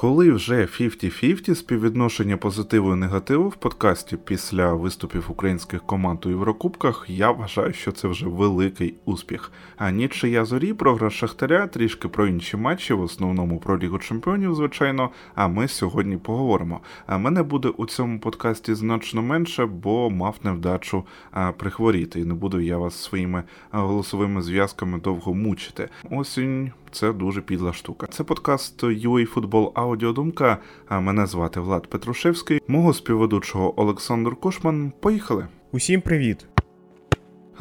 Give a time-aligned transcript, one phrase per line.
[0.00, 7.06] Коли вже 50-50 співвідношення позитиву і негативу в подкасті після виступів українських команд у Єврокубках,
[7.08, 9.52] я вважаю, що це вже великий успіх.
[9.76, 15.10] А нічия зорі програш Шахтаря, трішки про інші матчі, в основному про Лігу Чемпіонів, звичайно.
[15.34, 16.80] А ми сьогодні поговоримо.
[17.06, 21.04] А мене буде у цьому подкасті значно менше, бо мав невдачу
[21.56, 25.88] прихворіти, і не буду я вас своїми голосовими зв'язками довго мучити.
[26.10, 28.06] Осінь це дуже підла штука.
[28.06, 30.58] Це подкаст UA Football Аудіодумка.
[30.88, 34.92] А мене звати Влад Петрушевський, мого співведучого Олександр Кошман.
[35.00, 35.46] Поїхали.
[35.72, 36.46] Усім привіт.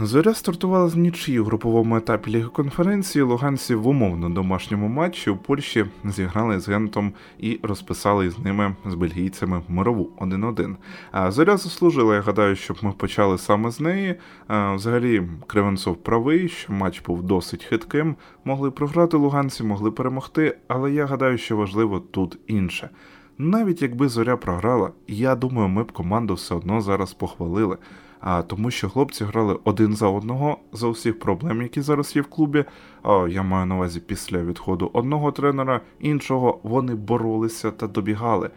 [0.01, 3.23] Зоря стартувала з нічиї у груповому етапі Ліги конференції.
[3.23, 8.93] Луганці в умовно домашньому матчі у Польщі зіграли з Гентом і розписали з ними з
[8.93, 10.75] бельгійцями мирову 1-1.
[11.11, 12.15] А зоря заслужила.
[12.15, 14.15] Я гадаю, щоб ми почали саме з неї.
[14.47, 18.15] А, взагалі, Кривенцов правий, що матч був досить хитким.
[18.45, 22.89] Могли програти луганці, могли перемогти, але я гадаю, що важливо тут інше.
[23.37, 27.77] Навіть якби зоря програла, я думаю, ми б команду все одно зараз похвалили
[28.19, 32.27] а тому, що хлопці грали один за одного за усіх проблем, які зараз є в
[32.27, 32.65] клубі.
[33.03, 38.49] А я маю на увазі після відходу одного тренера, іншого вони боролися та добігали.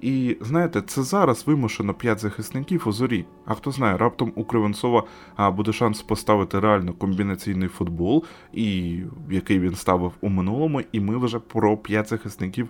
[0.00, 3.24] І знаєте, це зараз вимушено п'ять захисників у зорі.
[3.46, 5.02] А хто знає, раптом у Кривенцова
[5.38, 8.98] буде шанс поставити реально комбінаційний футбол, і
[9.30, 12.68] який він ставив у минулому, і ми вже про п'ять захисників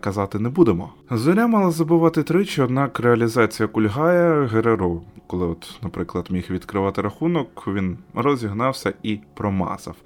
[0.00, 0.92] казати не будемо.
[1.10, 7.98] Зоря мала забивати тричі, однак реалізація кульгає Гереро, коли, от, наприклад, міг відкривати рахунок, він
[8.14, 9.96] розігнався і промазав.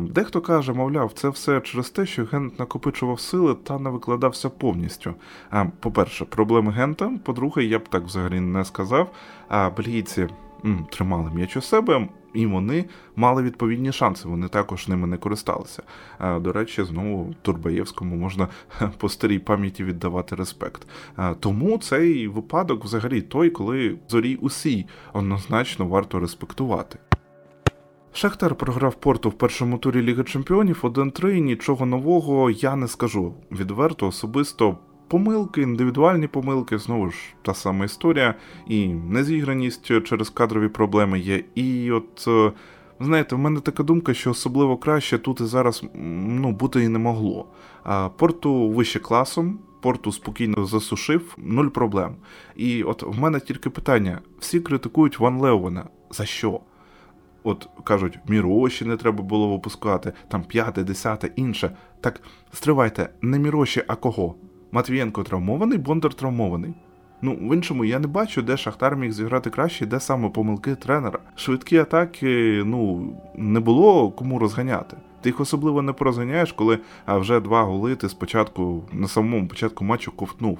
[0.00, 5.14] Дехто каже, мовляв, це все через те, що Гент накопичував сили та не викладався повністю.
[5.96, 9.10] По-перше, проблеми Гента, по-друге, я б так взагалі не сказав.
[9.48, 10.28] А бельгійці
[10.90, 12.84] тримали м'яч у себе, і вони
[13.16, 14.28] мали відповідні шанси.
[14.28, 15.82] Вони також ними не користалися.
[16.18, 18.48] А, До речі, знову Турбаєвському можна
[18.98, 20.86] по старій пам'яті віддавати респект.
[21.16, 26.98] А, Тому цей випадок, взагалі, той, коли зорі усі однозначно варто респектувати.
[28.12, 31.38] Шахтар програв порту в першому турі Ліги Чемпіонів 1-3.
[31.38, 33.34] Нічого нового я не скажу.
[33.50, 38.34] Відверто особисто Помилки, індивідуальні помилки, знову ж та сама історія,
[38.66, 41.44] і незіграність через кадрові проблеми є.
[41.54, 42.52] І от, е,
[43.00, 46.98] знаєте, в мене така думка, що особливо краще тут і зараз ну, бути і не
[46.98, 47.48] могло.
[47.82, 52.16] А Порту вище класом, порту спокійно засушив, нуль проблем.
[52.56, 55.88] І от в мене тільки питання: всі критикують Ван Леовена.
[56.10, 56.60] За що?
[57.42, 61.76] От кажуть, Міроші не треба було випускати, там п'яте, десяте, інше.
[62.00, 62.20] Так
[62.52, 64.34] стривайте, не Міроші, а кого?
[64.72, 66.74] Матвієнко травмований, Бондар травмований.
[67.22, 71.18] Ну, в іншому я не бачу, де Шахтар міг зіграти краще, де саме помилки тренера.
[71.34, 74.96] Швидкі атаки, ну, не було кому розганяти.
[75.20, 80.12] Ти їх особливо не порозганяєш, коли вже два голи ти спочатку на самому початку матчу
[80.12, 80.58] ковтнув.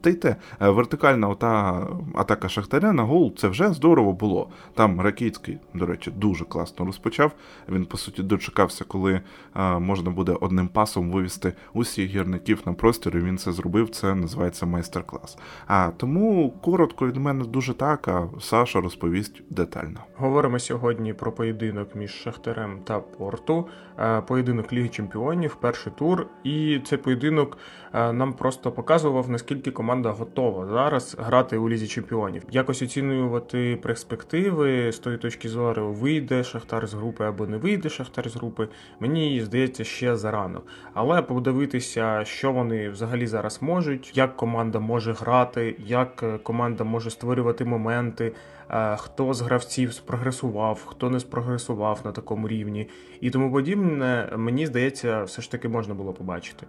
[0.00, 4.48] Та й те, е, вертикальна ота атака Шахтаря на гол це вже здорово було.
[4.74, 7.32] Там Ракіцький, до речі, дуже класно розпочав.
[7.68, 9.20] Він, по суті, дочекався, коли
[9.56, 13.90] е, можна буде одним пасом вивести усіх гірників на простір, і він це зробив.
[13.90, 15.38] Це називається майстер-клас.
[15.66, 20.00] А тому коротко від мене дуже так, а Саша розповість детально.
[20.16, 23.68] Говоримо сьогодні про поєдинок між Шахтарем та Порту,
[23.98, 26.26] е, поєдинок Ліги Чемпіонів, перший тур.
[26.44, 27.58] І цей поєдинок
[27.94, 32.42] нам просто показував, наскільки наскільки команда готова зараз грати у лізі чемпіонів.
[32.50, 38.28] Якось оцінювати перспективи з тої точки зору, вийде Шахтар з групи або не вийде Шахтар
[38.28, 38.68] з групи.
[39.00, 40.62] Мені здається, ще зарано.
[40.94, 47.64] Але подивитися, що вони взагалі зараз можуть, як команда може грати, як команда може створювати
[47.64, 48.32] моменти.
[48.70, 52.88] Е, хто з гравців спрогресував, хто не спрогресував на такому рівні
[53.20, 56.66] і тому подібне, мені здається, все ж таки можна було побачити.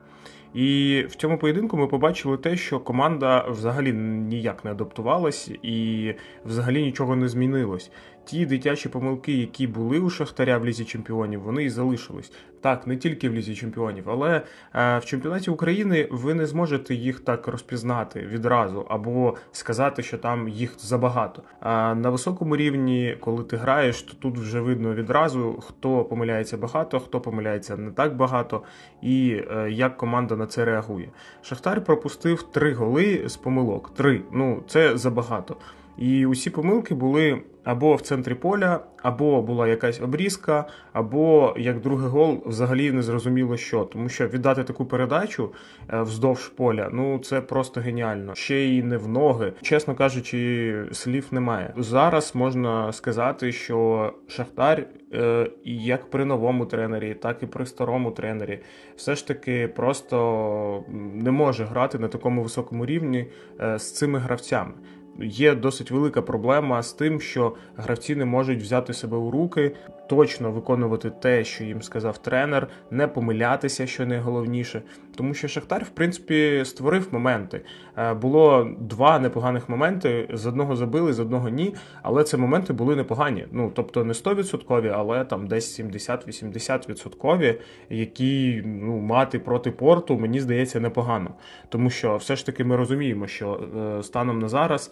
[0.53, 6.13] І в цьому поєдинку ми побачили те, що команда взагалі ніяк не адаптувалась і
[6.45, 7.91] взагалі нічого не змінилось
[8.25, 12.31] ті дитячі помилки, які були у Шахтаря в лізі чемпіонів, вони і залишились.
[12.61, 14.41] Так, не тільки в лізі чемпіонів, але
[14.75, 20.49] е, в чемпіонаті України ви не зможете їх так розпізнати відразу або сказати, що там
[20.49, 21.43] їх забагато.
[21.59, 26.99] А на високому рівні, коли ти граєш, то тут вже видно відразу, хто помиляється багато,
[26.99, 28.63] хто помиляється не так багато,
[29.01, 31.09] і е, як команда на це реагує.
[31.41, 33.93] Шахтар пропустив три голи з помилок.
[33.95, 34.21] Три.
[34.31, 35.57] Ну це забагато.
[35.97, 42.07] І усі помилки були або в центрі поля, або була якась обрізка, або як другий
[42.07, 43.83] гол взагалі не зрозуміло що.
[43.83, 45.53] Тому що віддати таку передачу
[45.93, 48.35] е, вздовж поля, ну це просто геніально.
[48.35, 49.53] Ще й не в ноги.
[49.61, 51.73] Чесно кажучи, слів немає.
[51.77, 58.59] Зараз можна сказати, що Шахтар, е, як при новому тренері, так і при старому тренері,
[58.95, 60.83] все ж таки просто
[61.13, 63.27] не може грати на такому високому рівні
[63.61, 64.73] е, з цими гравцями
[65.19, 69.75] є досить велика проблема з тим, що гравці не можуть взяти себе у руки,
[70.07, 74.81] точно виконувати те, що їм сказав тренер, не помилятися, що найголовніше.
[75.15, 77.61] Тому що Шахтар, в принципі, створив моменти.
[77.97, 81.75] Е, було два непоганих моменти: з одного забили, з одного ні.
[82.01, 83.45] Але це моменти були непогані.
[83.51, 87.59] Ну тобто не 100%, але там десь 70-80%,
[87.89, 91.29] які ну, мати проти порту, мені здається, непогано.
[91.69, 93.59] Тому що все ж таки ми розуміємо, що
[93.99, 94.91] е, станом на зараз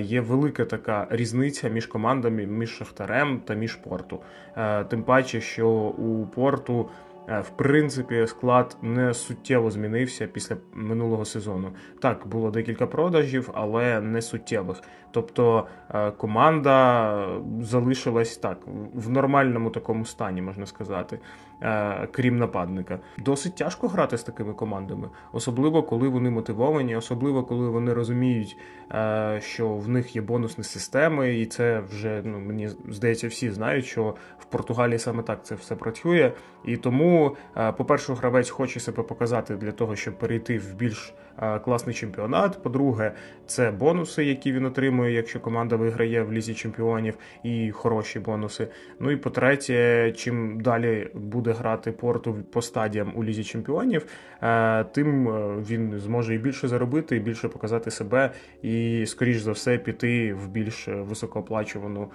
[0.00, 4.20] є велика така різниця між командами, між Шахтарем та між порту.
[4.88, 6.88] Тим паче, що у порту.
[7.28, 11.72] Е, в принципі, склад не суттєво змінився після минулого сезону.
[12.00, 14.82] Так, було декілька продажів, але не суттєвих.
[15.12, 17.26] Тобто е, команда
[17.60, 18.58] залишилась так
[18.94, 21.18] в нормальному такому стані, можна сказати,
[21.62, 22.98] е, крім нападника.
[23.18, 28.56] Досить тяжко грати з такими командами, особливо коли вони мотивовані, особливо коли вони розуміють,
[29.38, 34.14] що в них є бонусні системи, і це вже ну мені здається, всі знають, що
[34.38, 36.32] в Португалії саме так це все працює.
[36.64, 41.31] І тому, е, по-перше, гравець хоче себе показати для того, щоб перейти в більш е,
[41.64, 42.62] класний чемпіонат.
[42.62, 43.12] По-друге,
[43.46, 48.68] це бонуси, які він отримує, якщо команда виграє в лізі чемпіонів, і хороші бонуси.
[49.00, 54.06] Ну і по-третє, чим далі буде грати порту по стадіям у лізі чемпіонів,
[54.42, 55.26] е, тим
[55.62, 58.30] він зможе і більше заробити, і більше показати себе,
[58.62, 62.10] і скоріш за все піти в більш високооплачувану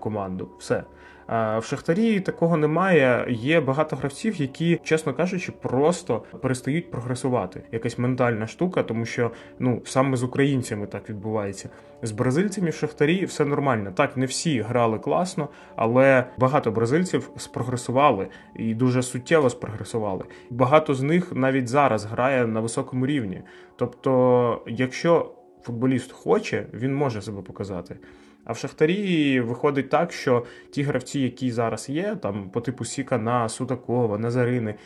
[0.00, 0.48] команду.
[0.58, 0.84] Все.
[1.30, 3.26] В Шахтарі такого немає.
[3.28, 7.62] Є багато гравців, які, чесно кажучи, просто перестають прогресувати.
[7.72, 11.68] Якась ментальна штука, тому що ну саме з українцями так відбувається.
[12.02, 13.92] З бразильцями в Шахтарі все нормально.
[13.94, 20.24] Так, не всі грали класно, але багато бразильців спрогресували і дуже суттєво спрогресували.
[20.50, 23.42] Багато з них навіть зараз грає на високому рівні.
[23.76, 25.32] Тобто, якщо
[25.62, 27.96] футболіст хоче, він може себе показати.
[28.44, 33.48] А в Шахтарі виходить так, що ті гравці, які зараз є, там по типу Сікана,
[33.48, 34.76] Судакова, Назарини, е,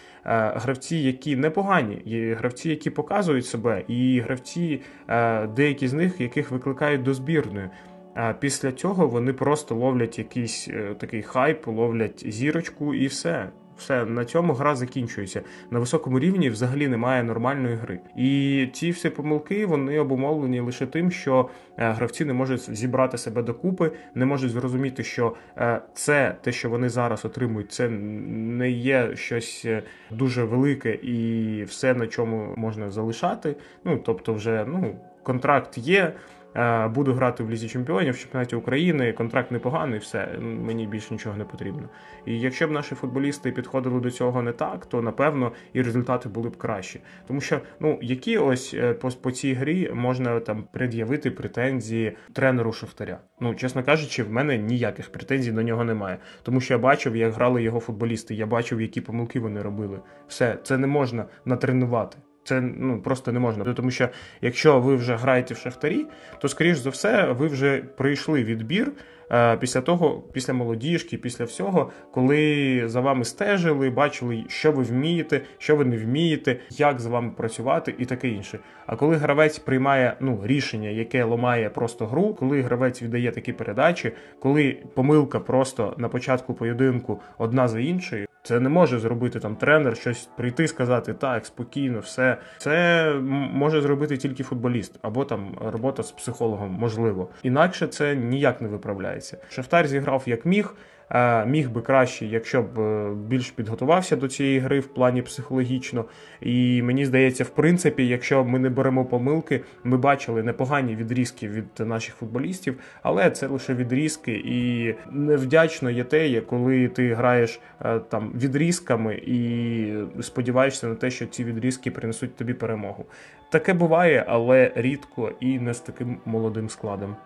[0.56, 6.50] гравці, які непогані, є гравці, які показують себе, і гравці, е, деякі з них, яких
[6.50, 7.70] викликають до збірної.
[8.14, 13.50] А після цього вони просто ловлять якийсь е, такий хайп, ловлять зірочку і все.
[13.78, 15.42] Все на цьому гра закінчується.
[15.70, 18.00] На високому рівні взагалі немає нормальної гри.
[18.16, 23.42] І ці всі помилки вони обумовлені лише тим, що е, гравці не можуть зібрати себе
[23.42, 29.16] докупи, не можуть зрозуміти, що е, це те, що вони зараз отримують, це не є
[29.16, 33.56] щось е, дуже велике і все на чому можна залишати.
[33.84, 36.12] Ну тобто, вже ну контракт є.
[36.56, 39.12] Е, буду грати в лізі чемпіонів в чемпіонаті України.
[39.12, 41.88] Контракт непоганий, все мені більше нічого не потрібно.
[42.26, 46.48] І якщо б наші футболісти підходили до цього не так, то напевно і результати були
[46.48, 47.00] б кращі.
[47.26, 52.72] Тому що ну які ось е, по, по цій грі можна там пред'явити претензії тренеру
[52.72, 53.18] Шахтаря.
[53.40, 56.18] Ну чесно кажучи, в мене ніяких претензій до нього немає.
[56.42, 58.34] Тому що я бачив, як грали його футболісти.
[58.34, 60.00] Я бачив, які помилки вони робили.
[60.28, 62.18] Все це не можна натренувати.
[62.44, 63.74] Це ну просто не можна.
[63.74, 64.08] Тому що
[64.40, 66.06] якщо ви вже граєте в шахтарі,
[66.40, 68.92] то скоріш за все ви вже пройшли відбір
[69.32, 75.40] е, після того, після молодіжки, після всього, коли за вами стежили, бачили, що ви вмієте,
[75.58, 78.58] що ви не вмієте, як з вами працювати і таке інше.
[78.86, 84.12] А коли гравець приймає ну рішення, яке ламає просто гру, коли гравець віддає такі передачі,
[84.38, 88.26] коли помилка просто на початку поєдинку одна за іншою.
[88.46, 92.36] Це не може зробити там тренер, щось прийти, сказати так, спокійно, все.
[92.58, 93.12] Це
[93.52, 97.28] може зробити тільки футболіст, або там робота з психологом, можливо.
[97.42, 99.38] Інакше це ніяк не виправляється.
[99.48, 100.74] Шахтар зіграв як міг.
[101.10, 106.04] Е, міг би краще, якщо б е, більш підготувався до цієї гри в плані психологічно.
[106.40, 111.64] І мені здається, в принципі, якщо ми не беремо помилки, ми бачили непогані відрізки від
[111.78, 118.32] наших футболістів, але це лише відрізки, і невдячно є те, коли ти граєш е, там
[118.34, 123.06] відрізками і сподіваєшся на те, що ці відрізки принесуть тобі перемогу.
[123.50, 127.16] Таке буває, але рідко і не з таким молодим складом.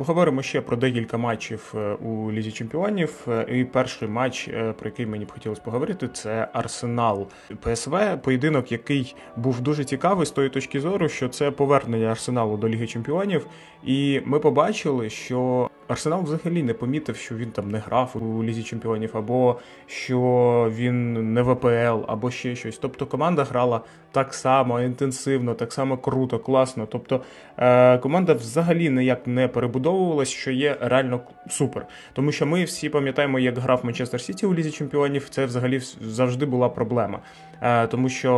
[0.00, 3.26] Поговоримо ще про декілька матчів е, у Лізі Чемпіонів.
[3.52, 7.26] І перший матч, про який мені б хотілося поговорити, це Арсенал
[7.60, 7.96] ПСВ.
[8.22, 12.86] Поєдинок, який був дуже цікавий з тої точки зору, що це повернення Арсеналу до Ліги
[12.86, 13.46] Чемпіонів.
[13.84, 18.62] І ми побачили, що Арсенал взагалі не помітив, що він там не грав у лізі
[18.62, 22.78] чемпіонів, або що він не ВПЛ, або ще щось.
[22.78, 23.80] Тобто команда грала
[24.12, 26.86] так само інтенсивно, так само круто, класно.
[26.86, 27.20] Тобто
[27.58, 31.86] е, команда взагалі ніяк не перебудовувалась, що є реально супер.
[32.12, 35.28] Тому що ми всі пам'ятаємо, як грав Манчестер Сіті у лізі чемпіонів.
[35.28, 37.18] Це взагалі завжди була проблема.
[37.62, 38.34] Е, тому що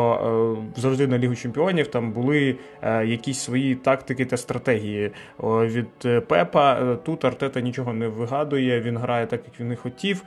[0.77, 2.57] е, завжди на Лігу Чемпіонів там були
[3.05, 5.11] якісь свої тактики та стратегії
[5.43, 6.97] від Пепа.
[6.97, 10.23] Тут Артета нічого не вигадує, він грає так, як він і хотів.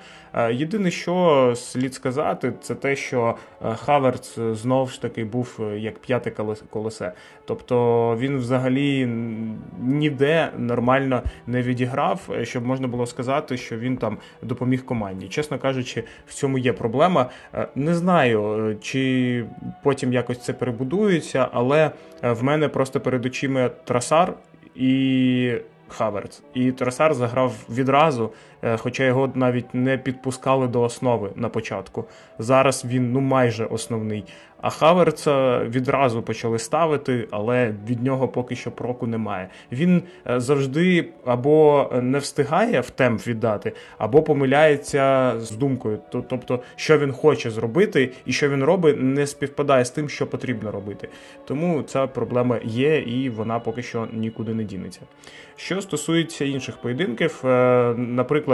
[0.51, 3.36] Єдине, що слід сказати, це те, що
[3.75, 6.31] Хаверц знов ж таки був як п'яте
[6.69, 7.12] колесе.
[7.45, 9.05] Тобто він взагалі
[9.81, 15.27] ніде нормально не відіграв, щоб можна було сказати, що він там допоміг команді.
[15.27, 17.29] Чесно кажучи, в цьому є проблема.
[17.75, 19.45] Не знаю чи
[19.84, 21.91] потім якось це перебудується, але
[22.24, 24.34] е, в мене просто перед очима трасар
[24.75, 25.51] і
[25.88, 26.42] Хаверц.
[26.54, 28.32] І Трасар заграв відразу,
[28.77, 32.05] хоча його навіть не підпускали до основи на початку.
[32.39, 34.25] Зараз він ну майже основний.
[34.62, 39.50] А Хаверца відразу почали ставити, але від нього поки що проку немає.
[39.72, 46.00] Він е, завжди або не встигає в темп віддати, або помиляється з думкою.
[46.10, 50.72] Тобто, що він хоче зробити, і що він робить, не співпадає з тим, що потрібно
[50.72, 51.10] робити.
[51.45, 55.01] Тому ця проблема є, і вона поки що нікуди не дінеться.
[55.55, 57.93] Що стосується інших поєдинків, е,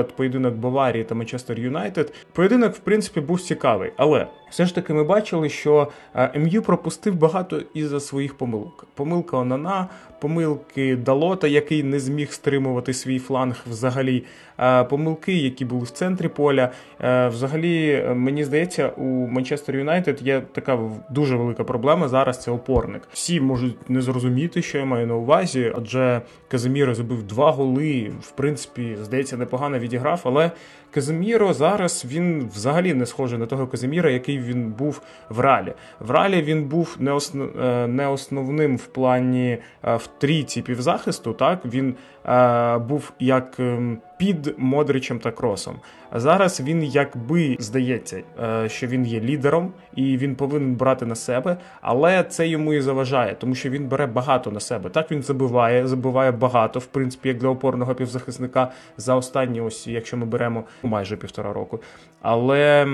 [0.02, 4.94] наприклад, поєдинок Баварії та Манчестер Юнайтед, поєдинок в принципі був цікавий, але все ж таки
[4.94, 8.88] ми бачили, що е, МЮ пропустив багато із-за своїх помилок.
[8.96, 9.88] Помилка Онана,
[10.20, 14.24] помилки Далота, який не зміг стримувати свій фланг взагалі.
[14.60, 16.72] Е, помилки, які були в центрі поля.
[17.02, 20.80] Е, взагалі, мені здається, у Манчестер Юнайтед є така
[21.10, 22.08] дуже велика проблема.
[22.08, 23.02] Зараз це опорник.
[23.14, 28.12] Всі можуть не зрозуміти, що я маю на увазі, адже Казиміро забив два голи.
[28.22, 30.52] В принципі, здається, непогано відіграв, але
[30.92, 35.74] Казиміро зараз він взагалі не схожий на того Казиміра, який він був в ралі.
[36.00, 37.60] В ралі він був не основ...
[37.60, 41.34] Е, не основним в плані в трійці півзахисту.
[41.34, 41.96] Так він
[42.26, 45.76] е, був як ем, під Модричем та Кросом.
[46.12, 51.16] А зараз він якби здається, е, що він є лідером і він повинен брати на
[51.16, 54.90] себе, але це йому і заважає, тому що він бере багато на себе.
[54.90, 60.18] Так він забиває, забиває багато, в принципі, як для опорного півзахисника за останні, ось якщо
[60.18, 61.80] ми беремо майже півтора року.
[62.22, 62.86] Але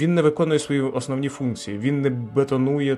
[0.00, 1.78] він не виконує свої основні функції.
[1.78, 2.96] Він не бетонує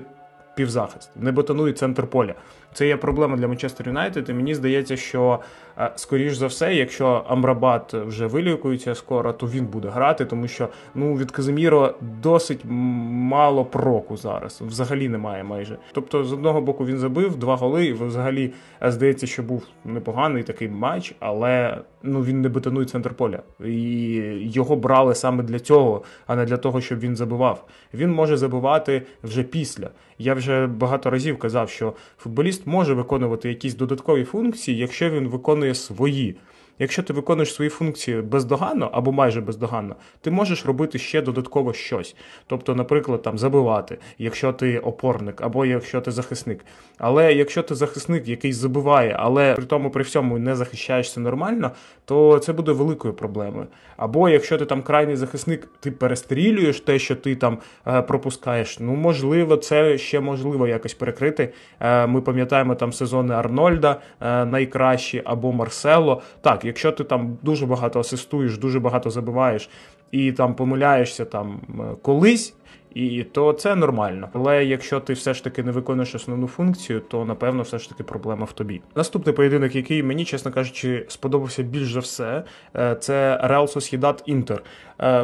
[0.55, 2.33] півзахист, не бетонує центр поля.
[2.73, 4.29] Це є проблема для Манчестер Юнайтед.
[4.29, 5.39] І мені здається, що
[5.77, 10.69] е, скоріш за все, якщо Амрабат вже вилікується скоро, то він буде грати, тому що
[10.95, 14.61] ну від Казиміро досить мало проку зараз.
[14.61, 15.77] Взагалі немає майже.
[15.91, 17.85] Тобто, з одного боку він забив два голи.
[17.85, 23.13] і Взагалі е, здається, що був непоганий такий матч, але ну він не бетонує центр
[23.13, 23.39] поля.
[23.65, 23.71] І
[24.41, 27.67] його брали саме для цього, а не для того, щоб він забивав.
[27.93, 29.89] Він може забивати вже після.
[30.17, 35.75] Я вже багато разів казав, що футболіст може виконувати якісь додаткові функції, якщо він виконує
[35.75, 36.35] свої.
[36.81, 42.15] Якщо ти виконуєш свої функції бездоганно або майже бездоганно, ти можеш робити ще додатково щось.
[42.47, 46.65] Тобто, наприклад, там забивати, якщо ти опорник, або якщо ти захисник.
[46.97, 51.71] Але якщо ти захисник, який забиває, але при тому при всьому не захищаєшся нормально,
[52.05, 53.67] то це буде великою проблемою.
[53.97, 57.57] Або якщо ти там крайній захисник, ти перестрілюєш те, що ти там
[57.87, 58.79] е, пропускаєш.
[58.79, 61.53] Ну, можливо, це ще можливо якось перекрити.
[61.79, 66.21] Е, ми пам'ятаємо там сезони Арнольда е, найкращі або Марсело.
[66.41, 69.69] Так, якщо ти там дуже багато асистуєш, дуже багато забиваєш
[70.11, 71.61] і там помиляєшся там
[72.01, 72.53] колись.
[72.93, 74.29] І то це нормально.
[74.33, 78.03] Але якщо ти все ж таки не виконуєш основну функцію, то напевно все ж таки
[78.03, 78.81] проблема в тобі.
[78.95, 82.43] Наступний поєдинок, який мені, чесно кажучи, сподобався більш за все,
[82.75, 84.63] е, це Real Sociedad Інтер.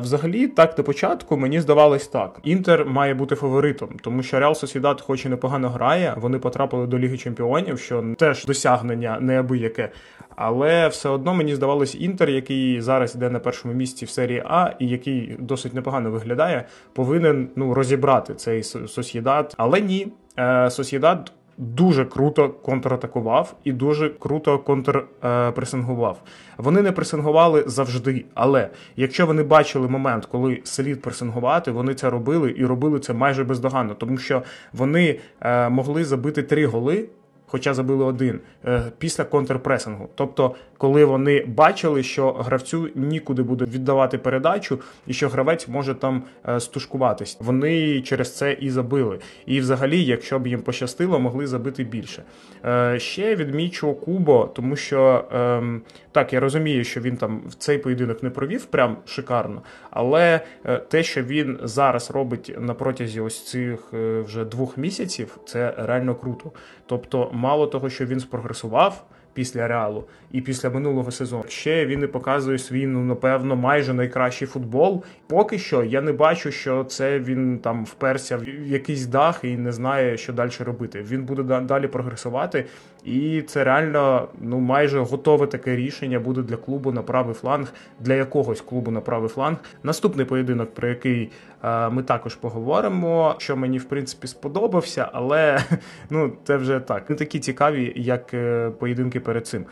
[0.02, 5.02] Взагалі, так на початку мені здавалось так: Інтер має бути фаворитом, тому що Real Sociedad
[5.02, 9.90] хоч і непогано грає, вони потрапили до Ліги Чемпіонів, що теж досягнення неабияке.
[10.38, 14.74] Але все одно мені здавалось, Інтер, який зараз йде на першому місці в серії А,
[14.80, 19.54] і який досить непогано виглядає, повинен ну розібрати цей Сосєдат.
[19.58, 20.08] Але ні,
[20.40, 26.22] е, Сосєдат дуже круто контратакував і дуже круто контрпресингував.
[26.58, 32.56] Вони не пресингували завжди, але якщо вони бачили момент, коли слід пресингувати, вони це робили
[32.58, 37.10] і робили це майже бездоганно, тому що вони е, могли забити три голи
[37.48, 40.10] хоча забили один е, після контрпресингу.
[40.16, 46.24] Тобто, коли вони бачили, що гравцю нікуди буде віддавати передачу, і що гравець може там
[46.48, 49.20] е, стушкуватись, вони через це і забили.
[49.46, 52.24] І, взагалі, якщо б їм пощастило, могли забити більше.
[52.66, 57.78] Е, ще відмічу Кубо, тому що ем, так я розумію, що він там в цей
[57.78, 60.42] поєдинок не провів прям шикарно, але
[60.88, 63.94] те, що він зараз робить на протязі ось цих
[64.26, 66.52] вже двох місяців, це реально круто.
[66.86, 71.44] Тобто мало того, що він спрогресував після реалу і після минулого сезону.
[71.48, 75.04] Ще він і показує свій, ну напевно, майже найкращий футбол.
[75.28, 79.72] Поки що я не бачу, що це він там вперся в якийсь дах і не
[79.72, 81.06] знає, що далі робити.
[81.10, 82.66] Він буде далі прогресувати,
[83.04, 88.14] і це реально ну майже готове таке рішення буде для клубу на правий фланг, для
[88.14, 89.58] якогось клубу на правий фланг.
[89.84, 91.32] Наступний поєдинок, про який
[91.64, 95.60] е, ми також поговоримо, що мені в принципі сподобався, але
[96.10, 99.66] ну це вже так не такі цікаві, як е, поєдинки перед цим.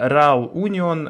[0.00, 1.08] Реал Уніон,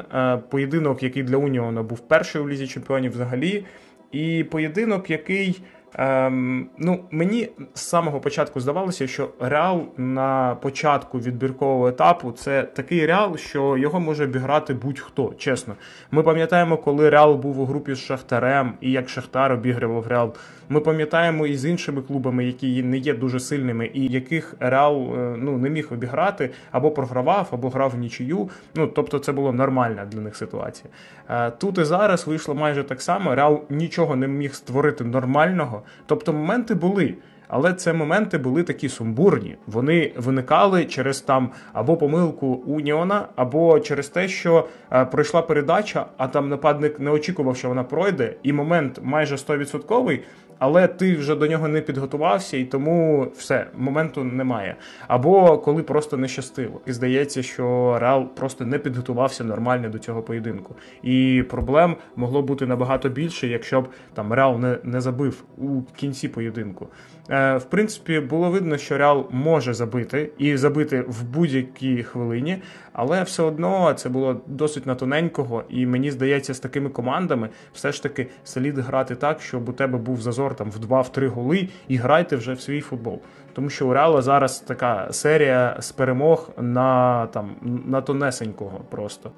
[0.49, 3.65] поєдинок, який для Уніона був перший у лізі чемпіонів взагалі,
[4.11, 5.61] і поєдинок, який.
[5.95, 13.05] Ем, ну, Мені з самого початку здавалося, що реал на початку відбіркового етапу це такий
[13.05, 15.33] реал, що його може обіграти будь-хто.
[15.37, 15.75] Чесно,
[16.11, 20.35] ми пам'ятаємо, коли Реал був у групі з Шахтарем і як Шахтар обігрував Реал.
[20.71, 25.35] Ми пам'ятаємо і з іншими клубами, які не є дуже сильними, і яких Реал е,
[25.37, 28.49] ну не міг обіграти або програвав, або грав в нічию.
[28.75, 30.89] Ну тобто, це було нормальна для них ситуація.
[31.29, 33.35] Е, тут і зараз вийшло майже так само.
[33.35, 35.81] Реал нічого не міг створити нормального.
[36.05, 37.15] Тобто моменти були.
[37.53, 39.57] Але це моменти були такі сумбурні.
[39.67, 46.27] Вони виникали через там або помилку Уніона, або через те, що е, пройшла передача, а
[46.27, 50.19] там нападник не очікував, що вона пройде, і момент майже 100%,
[50.61, 54.75] але ти вже до нього не підготувався, і тому все, моменту немає.
[55.07, 56.81] Або коли просто не щастило.
[56.85, 60.75] І здається, що Реал просто не підготувався нормально до цього поєдинку.
[61.03, 66.27] І проблем могло бути набагато більше, якщо б там Реал не, не забив у кінці
[66.27, 66.87] поєдинку.
[67.29, 72.61] Е, В принципі, було видно, що Реал може забити і забити в будь-якій хвилині,
[72.93, 77.91] але все одно це було досить на тоненького, і мені здається, з такими командами все
[77.91, 81.95] ж таки слід грати так, щоб у тебе був зазор там в 2-3 голи і
[81.95, 83.19] грайте вже в свій футбол.
[83.53, 87.55] Тому що у Реала зараз така серія з перемог на там
[87.85, 89.31] на тонесенького просто.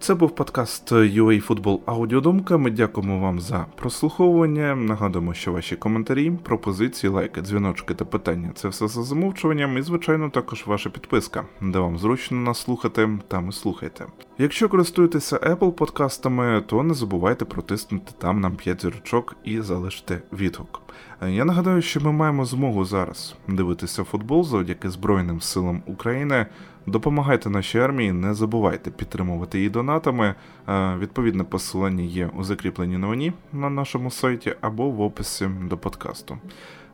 [0.00, 2.56] Це був подкаст UA Football Аудіодумка.
[2.56, 4.74] Ми дякуємо вам за прослуховування.
[4.74, 10.30] Нагадуємо, що ваші коментарі, пропозиції, лайки, дзвіночки та питання це все за замовчуванням, і, звичайно,
[10.30, 14.06] також ваша підписка, де вам зручно нас слухати, там і слухайте.
[14.38, 20.82] Якщо користуєтеся Apple подкастами, то не забувайте протиснути там нам 5 зірочок і залишити відгук.
[21.28, 26.46] Я нагадаю, що ми маємо змогу зараз дивитися футбол завдяки Збройним силам України.
[26.88, 30.34] Допомагайте нашій армії, не забувайте підтримувати її донатами.
[30.68, 36.38] Е, відповідне посилання є у закріпленій новині на нашому сайті або в описі до подкасту.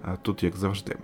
[0.04, 0.96] Е, тут, як завжди.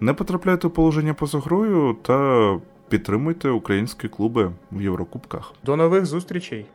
[0.00, 5.52] Не потрапляйте у положення поза грою та підтримуйте українські клуби в Єврокубках.
[5.64, 6.66] До нових зустрічей!